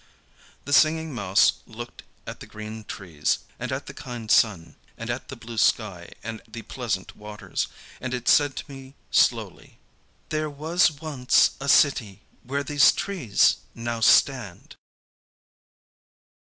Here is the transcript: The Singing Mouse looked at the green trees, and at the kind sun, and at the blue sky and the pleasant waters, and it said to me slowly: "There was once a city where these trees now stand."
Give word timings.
The 0.65 0.73
Singing 0.73 1.13
Mouse 1.13 1.61
looked 1.67 2.01
at 2.25 2.39
the 2.39 2.47
green 2.47 2.85
trees, 2.85 3.37
and 3.59 3.71
at 3.71 3.85
the 3.85 3.93
kind 3.93 4.31
sun, 4.31 4.75
and 4.97 5.11
at 5.11 5.27
the 5.27 5.35
blue 5.35 5.59
sky 5.59 6.11
and 6.23 6.41
the 6.47 6.63
pleasant 6.63 7.15
waters, 7.15 7.67
and 8.01 8.11
it 8.11 8.27
said 8.27 8.55
to 8.55 8.71
me 8.71 8.95
slowly: 9.11 9.77
"There 10.29 10.49
was 10.49 10.89
once 10.89 11.51
a 11.61 11.69
city 11.69 12.23
where 12.41 12.63
these 12.63 12.91
trees 12.91 13.57
now 13.75 13.99
stand." 13.99 14.75